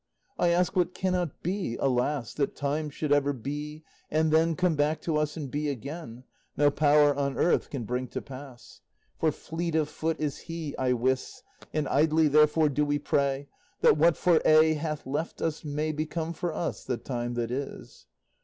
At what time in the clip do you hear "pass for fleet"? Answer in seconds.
8.19-9.75